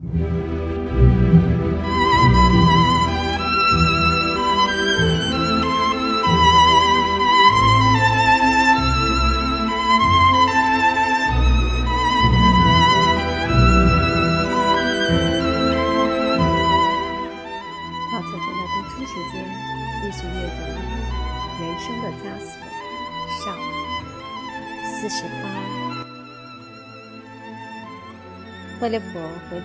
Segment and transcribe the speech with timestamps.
[0.00, 0.49] 菲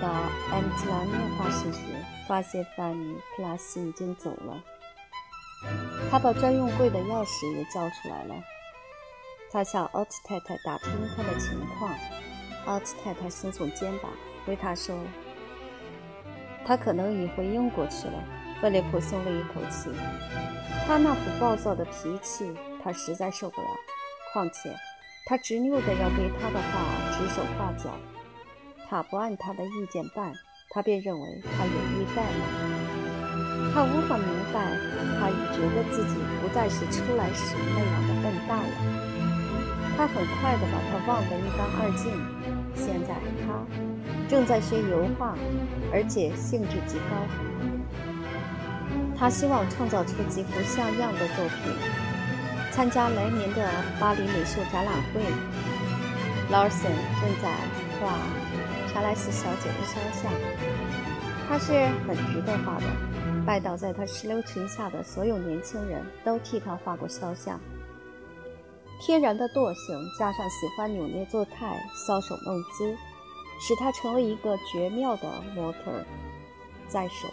[0.02, 0.08] 到
[0.52, 1.80] 埃姆兹兰诺画室时，
[2.28, 4.62] 发现范尼·克拉斯已经走了。
[6.12, 8.36] 他把专用柜的钥匙也交出来了。
[9.52, 11.92] 他向奥特太太打听他的情况。
[12.66, 14.12] 奥特太太耸耸肩膀，
[14.46, 14.96] 回他说
[16.66, 18.24] ：“他可能已回英国去了。”
[18.62, 19.90] 菲利普松了一口气。
[20.88, 22.54] 他那副暴躁的脾气，
[22.84, 23.68] 他实在受不了。
[24.34, 24.74] 况且，
[25.26, 26.80] 他执拗的要对他的话
[27.12, 27.98] 指手画脚。
[28.88, 30.34] 他不按他的意见办，
[30.70, 32.42] 他便认为他有意怠慢。
[33.74, 34.72] 他无法明白，
[35.20, 38.76] 他已觉得自己不再是出来时那样的笨蛋了。
[39.98, 42.12] 他很快地把他忘得一干二净。
[42.76, 43.16] 现在
[43.46, 43.66] 他
[44.30, 45.36] 正在学油画，
[45.92, 47.16] 而且兴致极高。
[49.18, 51.74] 他希望创造出几幅像样的作品，
[52.72, 55.22] 参加来年的巴黎美术展览会。
[56.52, 57.50] 劳森正在
[58.00, 58.45] 画。
[58.96, 60.32] 查莱斯小姐的肖像，
[61.50, 61.74] 她是
[62.08, 62.86] 很值得画的。
[63.46, 67.60] 拜倒在她石榴裙下的所有年轻人都替她画过肖像。
[69.02, 72.96] 天然的惰性加上喜欢扭捏作态、搔首弄姿，
[73.60, 76.06] 使她成为一个绝妙的模特儿。
[76.88, 77.30] 再说，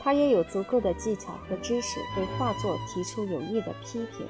[0.00, 4.26] 她也有足够的技巧和知识对画作提出有益的批评。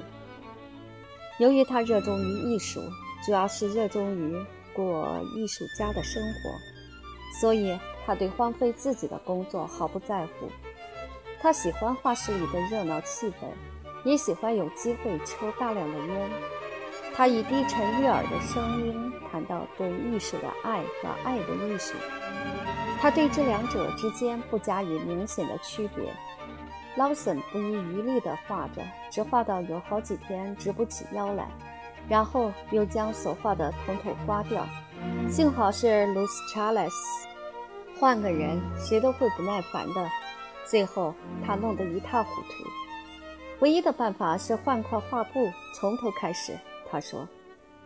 [1.39, 2.81] 由于她热衷于艺术，
[3.25, 4.35] 主要是热衷于
[4.75, 6.72] 过艺术家的生活。
[7.41, 10.49] 所以，他对荒废自己的工作毫不在乎。
[11.41, 13.47] 他喜欢画室里的热闹气氛，
[14.05, 16.31] 也喜欢有机会抽大量的烟。
[17.15, 21.93] 他以低沉悦耳的声音谈到对艺术的爱和爱的艺术。
[23.01, 26.13] 他对这两者之间不加以明显的区别。
[26.95, 28.81] 劳森不遗余力地画着，
[29.11, 31.49] 直画到有好几天直不起腰来，
[32.07, 34.65] 然后又将所画的统统刮掉。
[35.29, 37.27] 幸好是卢斯查莱斯，
[38.03, 40.09] 换个人谁都会不耐烦的。
[40.69, 42.49] 最后他弄得一塌糊涂。
[43.61, 46.59] 唯一的办法是换块画布，从头开始。
[46.91, 47.25] 他说：“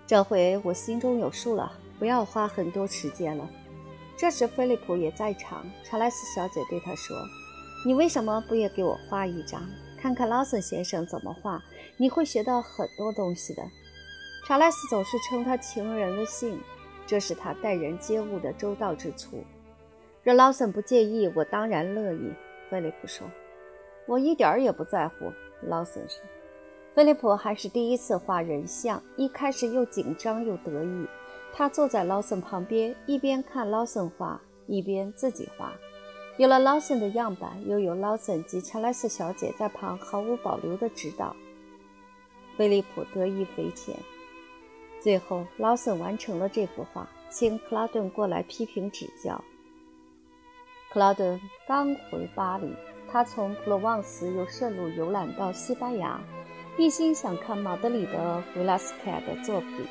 [0.08, 3.48] 这回我心中有数了，不要花很多时间了。”
[4.18, 5.64] 这时菲利普也在场。
[5.84, 7.16] 查莱斯小姐对他说
[7.86, 9.62] ：“你为什么不也给我画一张，
[10.02, 11.62] 看看劳森先生怎么画？
[11.96, 13.62] 你会学到很多东西的。”
[14.48, 16.60] 查莱斯总是称他情人的姓。
[17.06, 19.44] 这是他待人接物的周到之处。
[20.28, 22.34] 若劳森不介意，我当然乐意。
[22.70, 23.26] 菲利普说
[24.06, 25.32] ：“我一点儿也不在乎。”
[25.64, 26.22] 劳森说
[26.94, 31.08] ：“菲利普还是第一次画人像，一开始又紧张又得意。
[31.54, 35.72] 他坐在劳森旁边，一边看劳森画，一边自己画。
[36.36, 41.34] 有了劳森的样板，又有劳森及查莱斯小姐在旁毫无保留的指导，
[42.58, 43.96] 菲利普得意匪浅。
[45.00, 49.42] 最后，劳森完成了这幅画，请克拉顿过来批评指教。
[50.90, 52.74] 克拉顿刚回巴黎，
[53.12, 56.20] 他从普罗旺斯又顺路游览到西班牙，
[56.78, 59.86] 一心想看马德里的维拉斯凯的作品。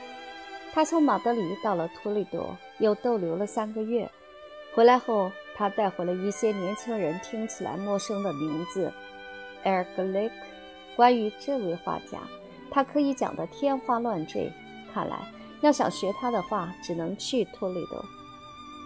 [0.73, 4.11] 他从马德里到了托利多，又逗留了三个月。
[4.75, 8.91] 回来后，他带回了一些年轻人听起来陌生的名字：
[9.65, 10.35] 埃尔格雷克。
[10.97, 12.19] 关于这位画家，
[12.71, 14.51] 他可以讲得天花乱坠。
[14.93, 15.19] 看来，
[15.61, 18.03] 要想学他的话，只能去托雷多。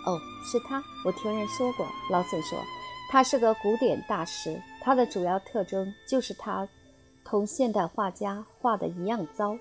[0.06, 1.86] 哦，是他，我听人说过。
[2.10, 2.58] 劳森说，
[3.10, 6.66] 他是个古典大师，他的主要特征就是他
[7.24, 9.56] 同现代画家画的一样糟。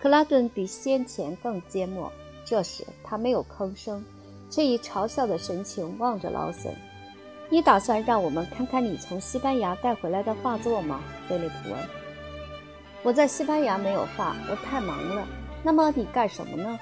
[0.00, 2.10] 克拉顿比先前更缄默。
[2.44, 4.04] 这时他没有吭声，
[4.50, 6.74] 却以嘲笑的神情望着劳森。
[7.48, 11.00] 你打算让我们看看你从西班牙带回来的画作吗？
[11.28, 11.78] 菲利普问。
[13.04, 15.26] 我在西班牙没有画，我太忙了。
[15.62, 16.78] 那么你干什么呢？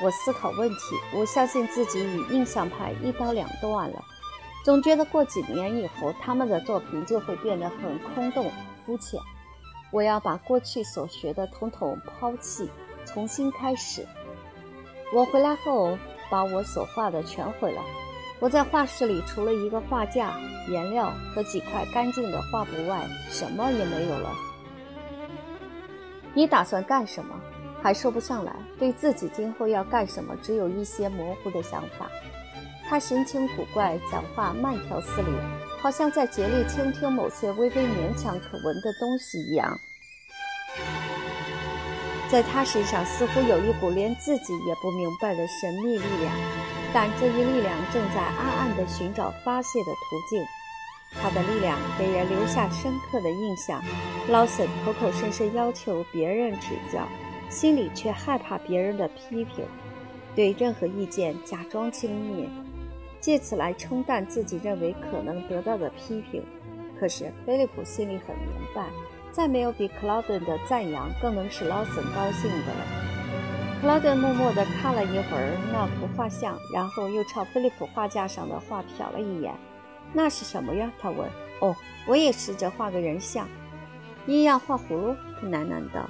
[0.00, 0.76] 我思考问题。
[1.14, 4.04] 我相信自己与印象派一刀两断了。
[4.64, 8.50] 总觉得过几年以后，他们的作品就会变得很空洞、
[8.84, 9.20] 肤浅。
[9.92, 12.68] 我要把过去所学的统统抛弃，
[13.04, 14.06] 重新开始。
[15.14, 15.96] 我回来后，
[16.28, 17.80] 把我所画的全毁了。
[18.40, 20.34] 我在画室里除了一个画架、
[20.68, 24.30] 颜料和几块干净的画布外，什么也没有了。
[26.34, 27.34] 你打算干什么？
[27.86, 32.10] 还说不上来，对自己今后要干什么，只有一些模糊的想法。
[32.88, 35.28] 他神情古怪，讲话慢条斯理，
[35.80, 39.78] 好像在竭力倾听某些微微勉强可闻的东西一样。
[42.28, 46.34] 在他身上似乎有一股连自己也不明白的神秘力量，
[46.92, 50.44] 但这一力量正在暗暗地寻找发泄的途径。
[51.22, 53.80] 他的力量给人留下深刻的印象。
[54.28, 57.06] 劳森口口声声要求别人指教，
[57.48, 59.64] 心里却害怕别人的批评，
[60.34, 62.48] 对任何意见假装轻蔑，
[63.20, 66.42] 借此来冲淡自己认为可能得到的批评。
[66.98, 68.86] 可是菲利普心里很明白。
[69.32, 72.86] 再没有比克劳顿的赞扬更能使劳森高兴的了。
[73.82, 79.52] 克劳顿默默地看了一会儿那幅画像，然后又朝菲利普画架上的画瞟了一眼。
[80.14, 80.90] 那是什么呀？
[80.98, 81.28] 他问。
[81.60, 81.76] 哦，
[82.08, 83.46] 我也试着画个人像。
[84.26, 85.14] 一样画葫芦？
[85.38, 86.08] 他喃喃道。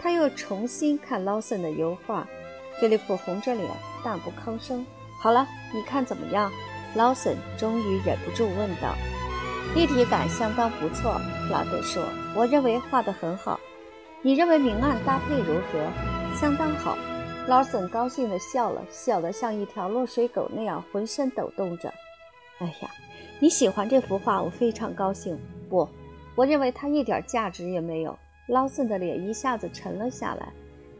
[0.00, 2.26] 他又重新看劳森的油画。
[2.80, 3.68] 菲利普红着脸，
[4.04, 4.86] 但不吭声。
[5.20, 6.50] 好了，你看怎么样？
[6.94, 8.94] 劳森终于忍不住问道。
[9.74, 12.02] 立体感相当不错，普拉德说
[12.34, 13.58] ：“我认为画得很好。
[14.22, 16.36] 你认为明暗搭配如何？
[16.36, 16.96] 相当好。”
[17.46, 21.92] 劳森高兴地笑了笑，得像一条落水狗那样浑身抖动着。
[22.60, 22.90] “哎呀，
[23.40, 25.38] 你喜欢这幅画，我非常高兴。
[25.68, 25.88] 不，
[26.34, 28.16] 我认为它一点价值也没有。”
[28.48, 30.52] 劳森的脸一下子沉了下来，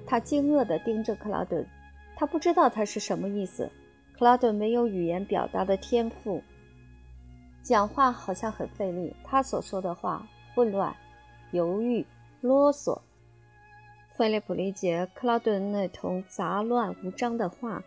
[0.06, 1.66] 他惊愕地盯着克劳顿，
[2.14, 3.70] 他不知道他是什么意思。
[4.16, 6.42] 克劳顿没有语言表达的天赋。
[7.62, 10.94] 讲话好像很费力，他所说的话混乱、
[11.52, 12.06] 犹豫、
[12.40, 12.98] 啰嗦。
[14.16, 17.82] 菲利普理解克劳顿那通杂乱无章的话。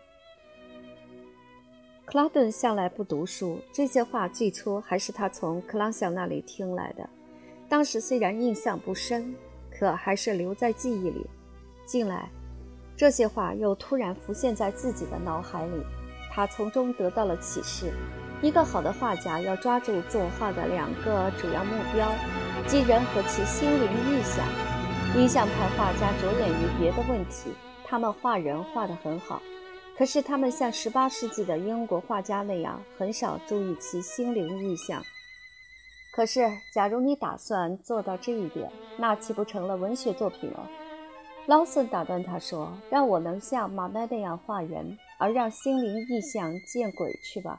[2.04, 7.08] 克劳顿向来不读书，这些话最初还是他从克朗想那里听来的。
[7.68, 9.34] 当时虽然印象不深，
[9.82, 11.26] 可还是留在记忆里。
[11.84, 12.30] 近来，
[12.96, 15.82] 这些话又突然浮现在自己的脑海里，
[16.30, 17.92] 他从中得到了启示。
[18.40, 22.08] 一个好的画家要抓住作画的两个主要目标，
[22.68, 24.46] 即人和其心灵意象。
[25.16, 27.50] 印象派画家着眼于别的问题，
[27.84, 29.42] 他们画人画得很好，
[29.98, 35.02] 可是他们像十八世纪的英国画家那样，很少注意其心灵意象。
[36.12, 40.68] 可是，假如你打算做到这一点，那岂不成了文学作品了？
[41.46, 47.58] 劳森打断他说：“让我能像马奈那样画人，而让心灵意象见鬼去吧。”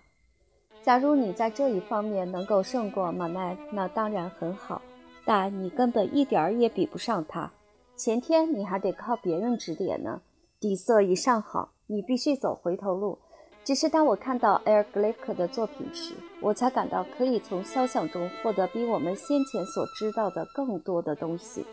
[0.84, 4.82] 假如你在这一方面能够胜过马奈，那当然很好，
[5.26, 7.52] 但你根本一点儿也比不上他。
[7.96, 10.22] 前天你还得靠别人指点呢，
[10.60, 13.18] 底色已上好，你必须走回头路。
[13.64, 21.66] 只是当我看到埃尔格雷克的作品时，我才感到可以从肖像中获得比我们先前所知道的更多的东西。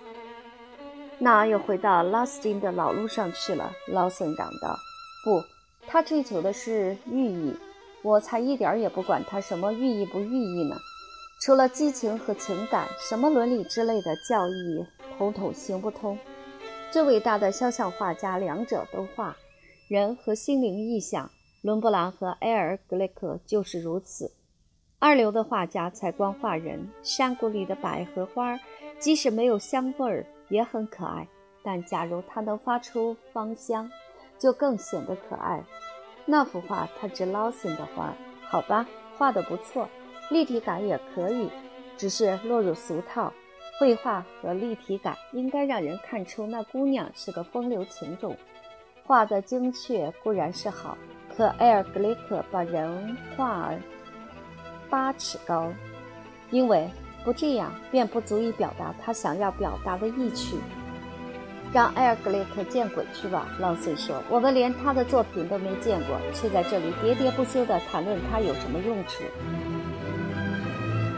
[1.18, 4.78] 那又回到拉斯金的老路上去了，劳森嚷道
[5.24, 5.42] ：“不，
[5.86, 7.54] 他追求的是寓意。”
[8.02, 10.74] 我才一点也不管他什么寓意不寓意呢，
[11.42, 14.86] 除了激情和情感，什么伦理之类的教义，
[15.18, 16.18] 统统行不通。
[16.90, 19.36] 最伟大的肖像画家两者都画，
[19.88, 21.30] 人和心灵意象。
[21.62, 24.32] 伦勃朗和埃尔格雷克就是如此。
[24.98, 28.58] 二流的画家才光画人，山谷里的百合花，
[28.98, 31.26] 即使没有香味儿，也很可爱。
[31.62, 33.90] 但假如它能发出芳香，
[34.38, 35.62] 就更显得可爱。
[36.24, 38.86] 那幅画，他指劳森的画，好吧，
[39.18, 39.86] 画得不错，
[40.30, 41.50] 立体感也可以，
[41.98, 43.30] 只是落入俗套。
[43.78, 48.36] 绘画和立体感应该让人看出那姑娘是个风流情种。
[49.04, 50.96] 画的精确固然是好，
[51.40, 53.70] 可埃尔格雷克把人画
[54.90, 55.72] 八尺高，
[56.50, 56.86] 因为
[57.24, 60.56] 不这样便不足以表达他想要表达的意趣。
[61.72, 63.48] 让埃尔格雷克见鬼去吧！
[63.58, 69.24] 劳森说：“我们连他的作品都没见过，却在这里喋喋不休地谈论他有什么用处。”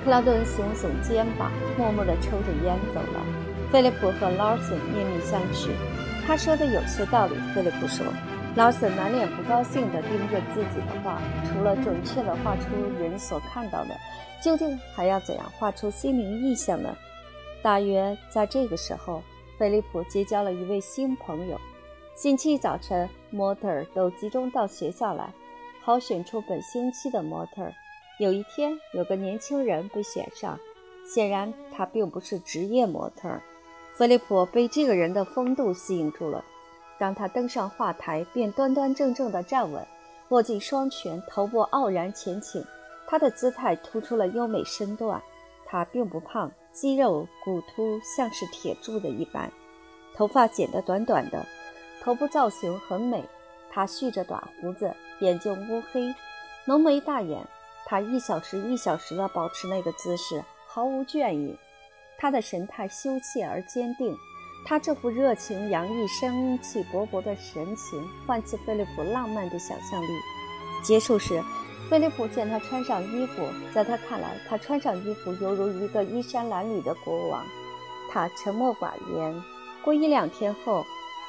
[0.07, 3.21] 克劳顿耸耸肩膀，默默地抽着烟走了。
[3.73, 5.71] 菲利普和劳森面面相觑。
[6.25, 8.07] 他说的有些道理，菲利普说。
[8.55, 12.69] 劳森满脸不高兴地盯着自己的画，除了准确地画出
[13.01, 13.99] 人所看到的，
[14.43, 16.95] 究竟还要怎样画出心灵意象呢？
[17.63, 19.23] 大约在这个时候。
[19.59, 21.61] 菲利普结交了一位新朋友。
[22.17, 25.33] 星期一早晨，模特儿都集中到学校来，
[25.81, 27.73] 好选出本星期的模特儿。
[28.19, 30.59] 有一天，有个年轻人被选上，
[31.07, 33.41] 显然他并不是职业模特儿。
[33.95, 36.45] 菲利普被这个人的风度吸引住了。
[37.03, 39.85] 当他登上画台，便端端正正地站稳，
[40.29, 42.65] 握紧双拳，头部傲然前倾。
[43.09, 45.21] 他的姿态突出了优美身段。
[45.67, 46.49] 他并不胖。
[46.71, 49.51] 肌肉骨突像是铁铸的一般，
[50.15, 51.45] 头发剪得短短的，
[52.01, 53.25] 头部造型很美。
[53.69, 56.15] 他蓄着短胡子，眼睛乌黑，
[56.67, 57.45] 浓眉大眼，
[57.85, 61.59] 他一小时一小时地保持那个姿势，毫无倦意。
[62.17, 64.17] 他的神态羞怯而坚定，
[64.65, 70.07] 他这副热情洋溢、生气勃勃的神情，唤起菲利普浪漫的想象力。
[70.83, 71.43] 结束时，
[71.91, 77.45] 菲利普见他穿上衣服，在他看来，他穿上衣服犹如一个衣衫褴褛的国王。
[78.11, 79.43] 他沉默寡言。
[79.85, 80.85] 过一两天后，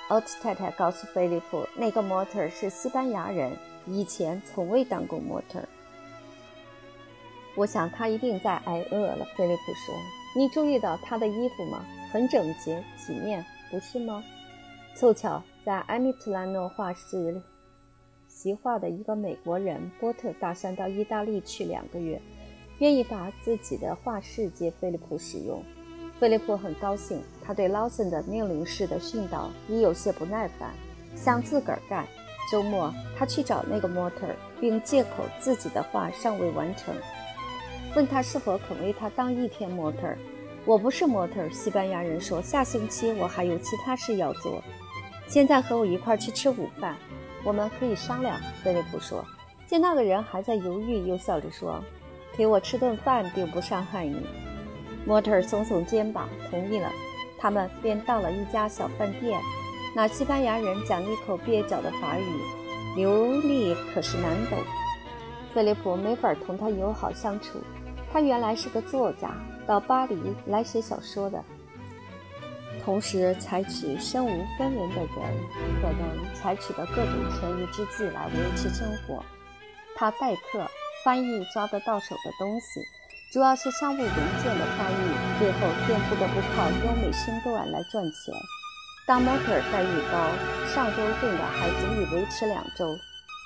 [0.10, 5.60] 奥特太太告诉菲利普，那个模特是西班牙人，以前从未当过模特。
[7.56, 9.25] 我想他一定在挨饿了。
[9.36, 9.96] 菲利普说
[10.36, 11.84] ：“你注意到他的衣服吗？
[12.13, 14.24] 很整洁、体面，不是吗？”
[14.96, 17.41] 凑巧在埃米特兰诺画室
[18.27, 22.22] 习画的一个美国人波特打算到意大利去两个月，
[22.77, 25.63] 愿意把自己的画室借菲利普使用。
[26.20, 30.72] 菲利普很高兴，他对劳森的命令式的训导已有些不耐烦，
[31.15, 32.05] 想自个儿干。
[32.51, 34.27] 周末，他去找那个模特，
[34.60, 36.93] 并借口自己的画尚未完成，
[37.96, 40.15] 问他是否肯为他当一天模特。
[40.65, 42.41] 我不是模特，西班牙人说。
[42.41, 44.63] 下星期我还有其他事要做。
[45.27, 46.96] 现在和我一块去吃午饭，
[47.43, 48.39] 我们可以商量。
[48.63, 49.25] 菲利普说。
[49.65, 51.84] 见那个人还在犹豫，又笑着说
[52.34, 54.25] ：“陪我吃顿饭并不伤害你。”
[55.05, 56.89] 模特耸耸肩膀，同意了。
[57.39, 59.39] 他们便到了一家小饭店。
[59.96, 64.58] 那西班牙人讲一口蹩脚的法语，流利可是难懂。
[65.53, 67.60] 菲利普没法同他友好相处。
[68.12, 69.32] 他原来是个作家，
[69.65, 70.15] 到巴黎
[70.48, 71.43] 来写小说的，
[72.84, 75.10] 同时采取身无分文的人
[75.82, 79.24] 可能采取的各种权宜之计来维持生活。
[79.96, 80.65] 他代课，
[81.05, 82.82] 翻译抓得到手的东西。
[83.32, 88.36] 主要是商务文件的翻译，最后便不得不靠优美身段来赚钱。
[89.08, 90.29] 当模特待遇高，
[90.67, 92.96] 上周挣的还足以维持两周。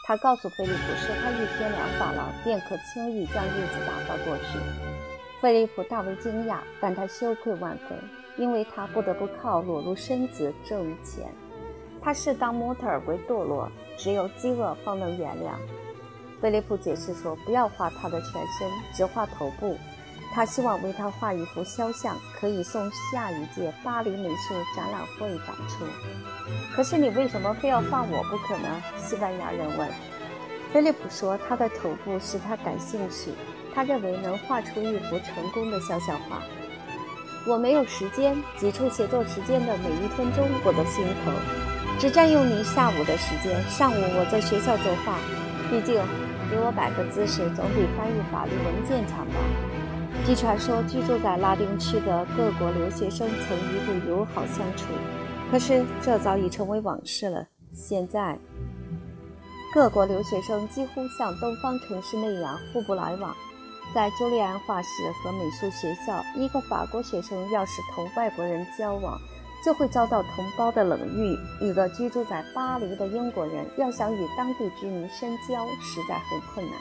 [0.05, 4.96] 他告诉菲利普说，他一天两法郎便可轻易将日子打发过去。
[5.41, 7.97] 菲利普大为惊讶，但他羞愧万分，
[8.37, 11.31] 因为他不得不靠裸露身子挣钱。
[12.01, 15.51] 他视当模特儿为堕落，只有饥饿方能原谅。
[16.41, 19.77] 菲利普解释说：“不要画他的全身，只画头部。
[20.33, 25.85] 他希望为他画一幅肖像，可以送下一届巴黎美术展览会展出。
[26.75, 29.89] 可是你为什么非要画我不可呢？”西班牙人问。
[30.71, 33.31] 菲利普说：“他的头部使他感兴趣，
[33.77, 36.41] 他认为能画出一幅成功的肖像画。
[37.45, 41.31] 我没有时间，挤出写作时间的每一分钟我都心疼，
[41.99, 43.61] 只占用你下午的时间。
[43.69, 45.19] 上午我在学校作画，
[45.69, 46.01] 毕竟……”
[46.49, 49.35] 给我摆个姿势，总比翻译法律文件强吧？
[50.25, 54.87] 据传说，居住在拉丁区的各国留学生曾一度友好相处，
[55.51, 57.45] 可是这早已成为往事了。
[57.73, 58.39] 现在，
[59.73, 63.35] 各国留学生几乎像东方城市那样互不来往。
[63.93, 64.89] 在朱利安画室
[65.23, 69.19] 和美术学校，一个法国学生要是同外国人交往，
[69.65, 71.37] 就会遭到同胞的冷遇。
[71.65, 76.75] 一个居住在巴黎的英国人要想与当地居民深交，实在很困难。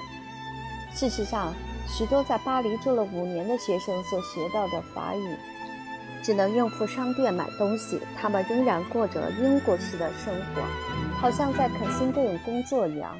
[0.94, 1.54] 事实上，
[1.88, 5.36] 许多在巴黎住了五年的学生所学到的法语，
[6.22, 8.00] 只能应付商店买东西。
[8.20, 10.62] 他们仍然过着英国式的生活，
[11.20, 13.16] 好像在肯辛顿工作一样。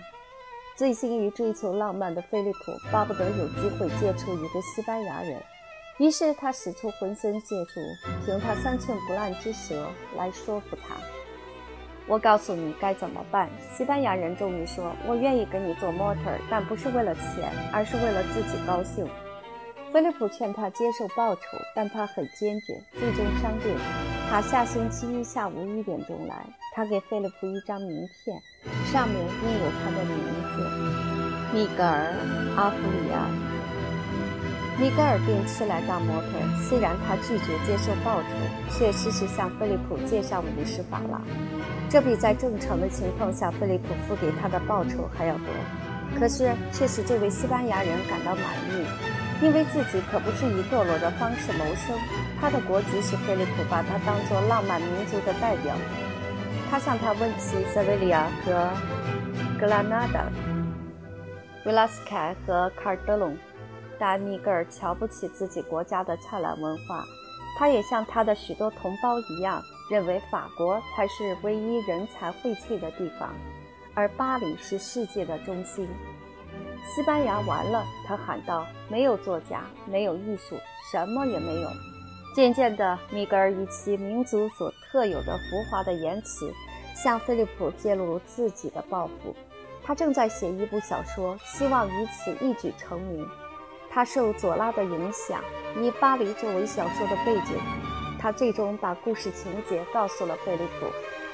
[0.76, 2.58] 醉心于追求浪漫的菲利普
[2.92, 5.42] 巴不得有机会接触一个西班牙人。
[5.98, 7.80] 于是他使出浑身解数，
[8.26, 10.94] 凭他三寸不烂之舌来说服他。
[12.06, 13.48] 我告诉你该怎么办。
[13.74, 19.08] 西班牙人终于说：“我愿意给你做模特，但不是为了钱，而是为了自己高兴。”
[19.90, 21.40] 菲利普劝他接受报酬，
[21.74, 22.78] 但他很坚决。
[22.92, 23.74] 最终商定，
[24.28, 26.44] 他下星期一下午一点钟来。
[26.76, 28.38] 他给菲利普一张名片，
[28.92, 30.18] 上面印有他的名
[30.52, 32.12] 字：米格尔·
[32.54, 33.24] 阿弗里亚。
[34.78, 36.28] 米格尔定期来当模特，
[36.68, 38.28] 虽然他拒绝接受报酬，
[38.68, 41.22] 却时时向菲利普介绍五十法郎，
[41.88, 45.46] 这比在正常的情况下菲利普付给他的报酬还要多。
[46.20, 48.84] 可是却使这位西班牙人感到满意，
[49.40, 51.96] 因为自己可不是以堕落的方式谋生。
[52.38, 55.74] 他的国籍使菲利普把他当作浪漫民族的代表。
[56.76, 58.70] 他向他问起塞维利亚和
[59.58, 60.26] 格拉纳达、
[61.64, 63.34] 维拉斯凯和卡尔德隆。
[63.98, 67.02] 但米格尔瞧不起自己国家的灿烂文化，
[67.58, 73.30] 他也像他的许多同胞一样，认为法国才是唯一人才荟萃的地方，
[73.94, 75.88] 而巴黎是世界的中心。
[76.94, 80.58] 西班牙完了，他喊道：“没有作家，没有艺术，
[80.92, 81.70] 什么也没有。”
[82.36, 86.52] 渐渐的，米格尔以其民族所特有的浮华的言辞，
[86.94, 89.34] 向菲利普揭露自己的抱负。
[89.82, 93.26] 他正在写一部小说，希望以此一举成名。
[93.90, 95.42] 他受左拉的影响，
[95.80, 97.56] 以巴黎作为小说的背景。
[98.18, 100.86] 他最终把故事情节告诉了菲利普。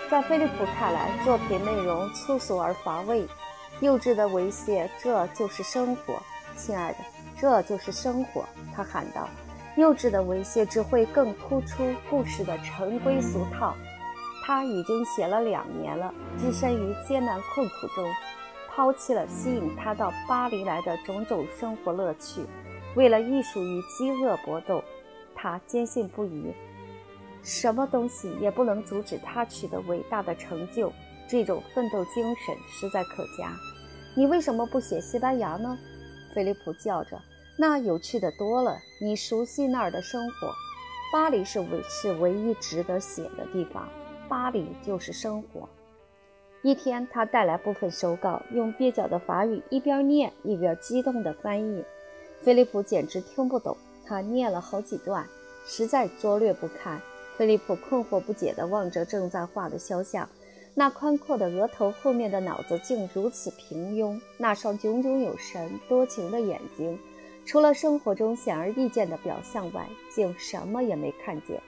[0.09, 3.27] 在菲利普看来，作品内容粗俗而乏味，
[3.81, 6.23] 幼稚的猥亵，这就是生活，
[6.57, 6.99] 亲爱的，
[7.41, 8.45] 这就是生活。
[8.73, 9.29] 他喊道
[9.77, 13.75] ：“幼稚的猥亵只会更突出故事的陈规俗套。”
[14.45, 18.05] 他已经写了两年了，置身于艰难困苦中，
[18.69, 22.45] 抛弃了吸引他到巴黎来的种种生活乐趣，
[22.97, 24.83] 为了艺术与饥饿搏斗。
[25.35, 26.53] 他坚信不疑。
[27.43, 30.93] 什么东西也不能阻止他取得伟大的成就，
[31.29, 33.53] 这种奋斗精神实在可嘉。
[34.17, 35.79] 你为什么不写西班牙呢？
[36.35, 37.21] 菲利普叫着，
[37.63, 38.77] 那有趣的多了。
[38.99, 40.53] 你熟悉那儿的生活，
[41.13, 43.89] 巴黎是唯是唯一值得写的地方。
[44.29, 45.69] 巴黎就是生活。
[46.63, 51.85] 一天，他带来部分手稿，用蹩脚的法语一边念一边激动地翻译。
[52.41, 55.25] 菲利普简直听不懂，他念了好几段，
[55.65, 57.01] 实在拙劣不堪。
[57.37, 60.29] 菲利普困惑不解地望着正在画的肖像，
[60.75, 66.99] 那宽阔的额头后面的脑子竟如此平庸，那双炯炯有神、多情的眼睛，
[67.45, 71.61] 除了生活中显而易见的表象外，竟什么也没看见。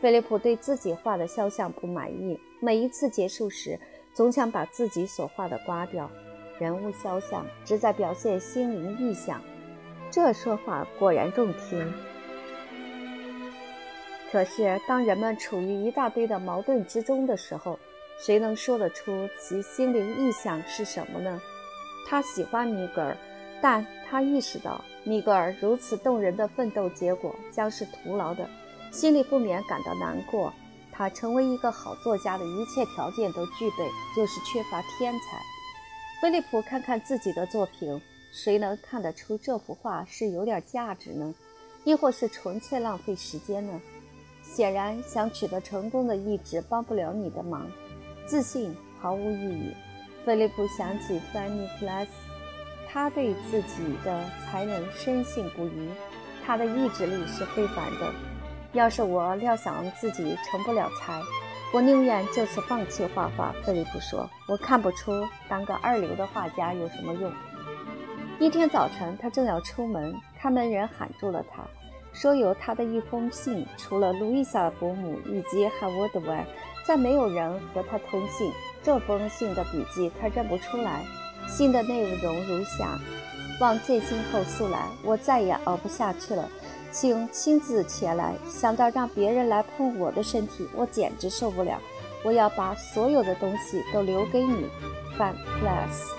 [0.00, 3.78] 菲利普对自己画的肖像不满意，每一次结束时，
[4.12, 6.10] 总想把自己所画的刮掉。
[6.58, 9.42] 人物肖像只在表现心灵意象，
[10.10, 11.92] 这说法果然中听。
[14.30, 17.78] 可是，当人们处于一大堆的矛盾之中的时候，
[18.18, 21.40] 谁能说得出其心灵意象是什么呢？
[22.06, 23.16] 他喜欢米格尔，
[23.62, 28.48] 但他意识到米格尔如此动人的奋斗结果将是徒劳的，
[28.90, 30.52] 心里不免感到难过。
[30.90, 35.40] 他成为一个好作家的一切条件都具备，就是缺乏天才。
[36.22, 38.00] 菲利普看看自己的作品，
[38.32, 41.34] 谁能看得出这幅画是有点价值呢？
[41.82, 43.80] 亦或是纯粹浪费时间呢？
[44.42, 47.66] 显然，想取得成功的意志帮不了你的忙，
[48.26, 49.74] 自信毫无意义。
[50.24, 52.10] 菲利普想起芬尼克拉斯，
[52.94, 55.88] 他对自己的才能深信不疑，
[56.46, 58.08] 他的意志力是非凡的。
[58.72, 61.20] 要是我料想自己成不了才，
[61.72, 63.52] 我宁愿就此放弃画画。
[63.64, 65.10] 菲利普说：“我看不出
[65.48, 67.32] 当个二流的画家有什么用。”
[68.38, 71.64] 一天早晨，他正要出门，看门人喊住了他。
[72.12, 76.46] 说有他的一封信，除了路易莎伯母以及哈沃德外，
[76.86, 78.52] 再没有人和他通信。
[78.84, 81.04] 这封信的笔迹他认不出来。
[81.56, 82.98] 信的内容如下：
[83.60, 86.48] 望见信后速来，我再也熬不下去了，
[86.90, 88.34] 请亲自前来。
[88.50, 91.80] 想到让别人来碰我的身体，我简直受不了。
[92.24, 94.66] 我要把所有的东西都留给你
[95.16, 96.10] ，Fan Plus。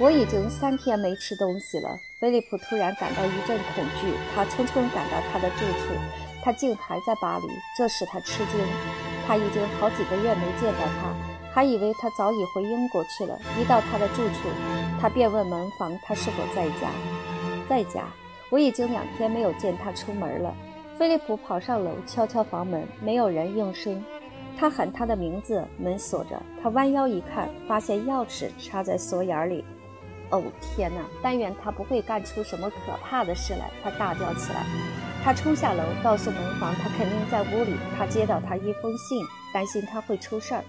[0.00, 1.98] 我已经三天没吃东西了。
[2.18, 5.94] 菲利普突然感到一阵恐惧，他匆匆赶到他的住处，
[6.42, 7.44] 他竟还在巴黎，
[7.76, 8.58] 这使他吃惊。
[9.26, 13.38] 他已经好几个月没见到他，还以为他早已回英国去了。
[13.58, 14.48] 一到他的住处，
[15.00, 16.90] 他便问门房他是否在家。
[17.68, 18.04] 在家。
[18.50, 20.54] 我已经两天没有见他出门了。
[20.96, 24.04] 菲利普跑上楼，敲敲房门，没有人应声。
[24.56, 26.40] 他喊他的名字，门锁着。
[26.62, 29.64] 他弯腰一看，发现钥匙插在锁眼里。
[30.30, 31.00] 哦天哪！
[31.22, 33.70] 但愿他不会干出什么可怕的事来！
[33.82, 34.64] 他大叫起来。
[35.24, 37.74] 他冲下楼，告诉门房他肯定在屋里。
[37.98, 40.62] 他接到他一封信，担心他会出事儿，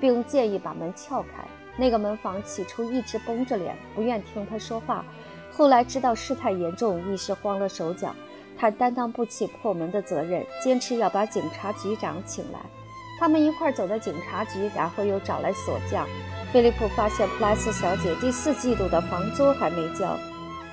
[0.00, 1.44] 并建议把门撬开。
[1.76, 5.04] 那个门房起初一直绷着脸，不愿听他说话。
[5.50, 8.14] 后来知道事态严重，一时慌了手脚。
[8.56, 12.60] 他担当不起破门的责任，坚持要把警察局长请来。
[13.18, 16.06] 他们一块走到警察局，然后又找来锁匠。
[16.52, 20.16] 菲利普发现普莱斯小姐第四季度的房租还没交，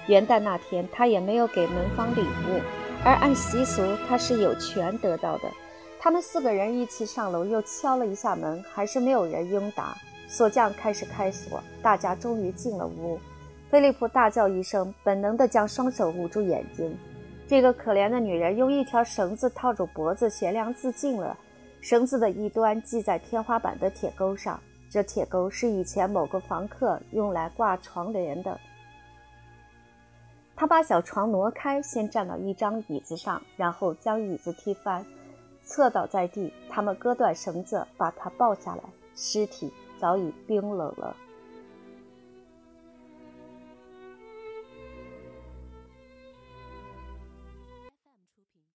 [0.07, 2.61] 元旦那天她也没有给门房礼物，
[3.03, 5.43] 而按习俗她是有权得到的。
[6.03, 9.95] 他们四个人一起上楼，又敲了一下门，还是没有人应答。
[10.27, 13.19] 锁匠开始开锁，大家终于进了屋。
[13.69, 16.97] 菲利普大叫一声，本能地将双手捂住眼睛。
[17.47, 21.37] 这个可怜的女人用一条绳子套住脖子，悬梁自尽了。
[21.81, 24.59] 绳子的一端系在天花板的铁钩上。
[24.89, 28.59] 这铁钩是以前某个房客用来挂床帘的。
[30.55, 35.05] 他把小床挪开，先站到一张椅子上，然后将椅子踢翻，
[35.63, 36.53] 侧倒在地。
[36.69, 38.83] 他们割断绳子，把他抱下来，
[39.15, 41.15] 尸体早已冰冷了。